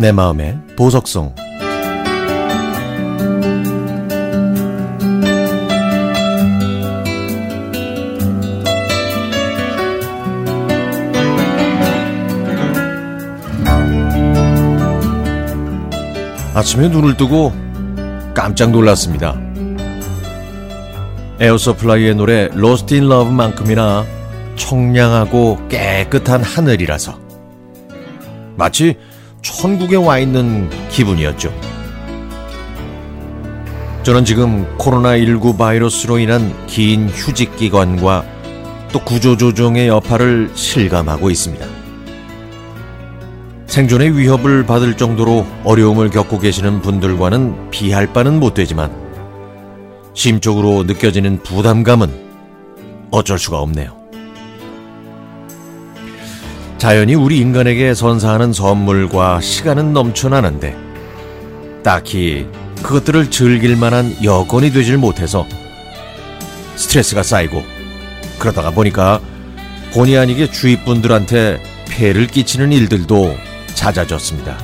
[0.00, 1.34] 내 마음의 보석song
[16.54, 17.52] 아침에 눈을 뜨고
[18.32, 19.38] 깜짝 놀랐습니다.
[21.40, 24.06] Air Supply의 노래 Lost in Love만큼이나
[24.56, 27.18] 청량하고 깨끗한 하늘이라서
[28.56, 28.96] 마치
[29.42, 31.52] 천국에 와 있는 기분이었죠.
[34.02, 38.24] 저는 지금 코로나19 바이러스로 인한 긴 휴직 기간과
[38.92, 41.66] 또 구조조정의 여파를 실감하고 있습니다.
[43.66, 48.90] 생존의 위협을 받을 정도로 어려움을 겪고 계시는 분들과는 비할 바는 못 되지만
[50.14, 52.10] 심적으로 느껴지는 부담감은
[53.12, 53.99] 어쩔 수가 없네요.
[56.80, 60.74] 자연이 우리 인간에게 선사하는 선물과 시간은 넘쳐나는데
[61.84, 62.46] 딱히
[62.82, 65.46] 그것들을 즐길 만한 여건이 되질 못해서
[66.76, 67.62] 스트레스가 쌓이고
[68.38, 69.20] 그러다가 보니까
[69.92, 73.36] 본의 아니게 주위 분들한테 폐를 끼치는 일들도
[73.74, 74.56] 잦아졌습니다.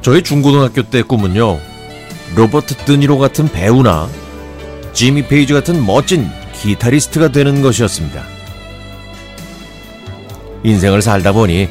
[0.00, 1.58] 저희 중고등학교 때 꿈은요,
[2.34, 4.08] 로버트 드니로 같은 배우나
[4.94, 8.35] 지미 페이지 같은 멋진 기타리스트가 되는 것이었습니다.
[10.66, 11.68] 인생을 살다 보니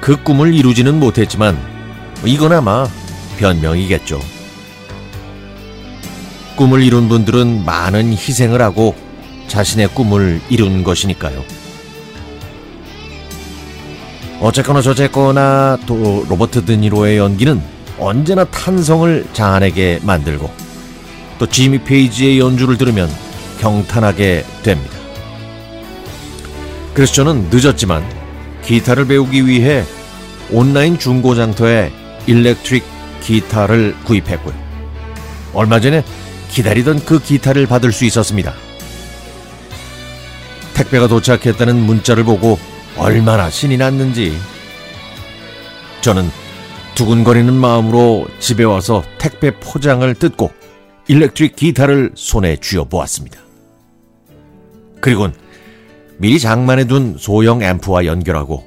[0.00, 1.58] 그 꿈을 이루지는 못했지만
[2.24, 2.86] 이건 아마
[3.38, 4.20] 변명이겠죠.
[6.56, 8.94] 꿈을 이룬 분들은 많은 희생을 하고
[9.48, 11.42] 자신의 꿈을 이룬 것이니까요.
[14.40, 17.60] 어쨌거나 저쨌거나 또 로버트 드니로의 연기는
[17.98, 20.48] 언제나 탄성을 자아내게 만들고
[21.38, 23.10] 또 지미 페이지의 연주를 들으면
[23.60, 25.01] 경탄하게 됩니다.
[26.94, 28.04] 그래서 저는 늦었지만
[28.64, 29.84] 기타를 배우기 위해
[30.50, 31.90] 온라인 중고장터에
[32.26, 32.84] 일렉트릭
[33.22, 34.54] 기타를 구입했고요.
[35.54, 36.04] 얼마 전에
[36.50, 38.52] 기다리던 그 기타를 받을 수 있었습니다.
[40.74, 42.58] 택배가 도착했다는 문자를 보고
[42.96, 44.36] 얼마나 신이 났는지
[46.02, 46.30] 저는
[46.94, 50.50] 두근거리는 마음으로 집에 와서 택배 포장을 뜯고
[51.08, 53.40] 일렉트릭 기타를 손에 쥐어 보았습니다.
[55.00, 55.34] 그리곤
[56.22, 58.64] 미리 장만해 둔 소형 앰프와 연결하고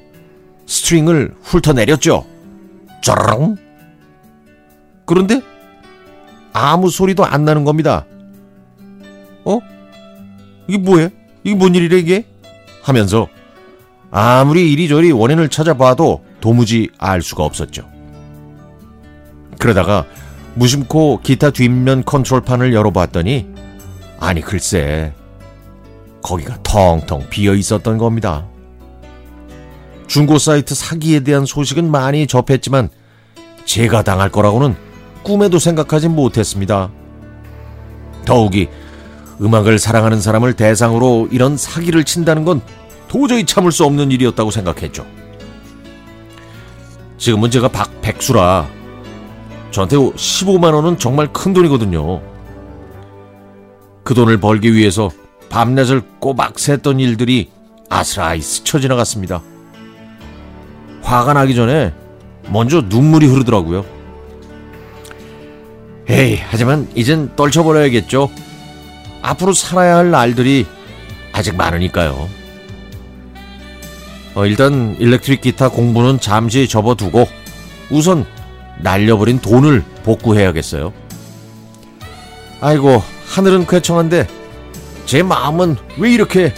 [0.66, 2.26] string을 훑어내렸죠.
[3.02, 3.56] 짜랑
[5.06, 5.42] 그런데
[6.52, 8.06] 아무 소리도 안 나는 겁니다.
[9.46, 9.62] 어?
[10.68, 11.08] 이게 뭐야?
[11.46, 12.26] 이게 뭔 일이래 이게?
[12.84, 13.30] 하면서
[14.12, 17.90] 아무리 이리저리 원인을 찾아봐도 도무지 알 수가 없었죠.
[19.60, 20.06] 그러다가
[20.56, 23.48] 무심코 기타 뒷면 컨트롤판을 열어봤더니
[24.20, 25.14] 아니 글쎄
[26.26, 28.48] 거기가 텅텅 비어 있었던 겁니다.
[30.08, 32.90] 중고 사이트 사기에 대한 소식은 많이 접했지만
[33.66, 34.76] 제가 당할 거라고는
[35.22, 36.90] 꿈에도 생각하지 못했습니다.
[38.26, 38.68] 더욱이
[39.40, 42.62] 음악을 사랑하는 사람을 대상으로 이런 사기를 친다는 건
[43.08, 45.06] 도저히 참을 수 없는 일이었다고 생각했죠.
[47.18, 48.68] 지금은 제가 박백수라
[49.70, 52.22] 저한테 15만 원은 정말 큰 돈이거든요.
[54.04, 55.12] 그 돈을 벌기 위해서
[55.50, 57.50] 밤낮을 꼬박 샜던 일들이
[57.90, 59.42] 아스라이 스쳐 지나갔습니다.
[61.02, 61.94] 화가 나기 전에
[62.50, 63.86] 먼저 눈물이 흐르더라고요.
[66.10, 68.30] 에이, 하지만 이젠 떨쳐버려야겠죠.
[69.22, 70.66] 앞으로 살아야 할 날들이
[71.32, 72.30] 아직 많으니까요.
[74.36, 77.28] 어, 일단 일렉트릭 기타 공부는 잠시 접어두고
[77.90, 78.26] 우선
[78.80, 80.94] 날려버린 돈을 복구해야겠어요.
[82.62, 84.28] 아이고, 하늘은 쾌청한데
[85.06, 86.54] 제 마음은 왜 이렇게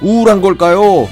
[0.00, 1.08] 우울한 걸까요?